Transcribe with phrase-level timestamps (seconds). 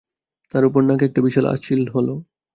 [0.53, 2.13] তার উপর নাকে একটা বিশাল আঁচিল হলো।